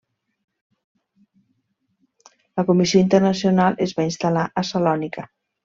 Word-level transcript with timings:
La 2.61 2.67
comissió 2.71 3.03
internacional 3.03 3.81
es 3.89 3.95
va 4.01 4.09
instal·lar 4.09 4.51
a 4.63 4.69
Salònica. 4.75 5.31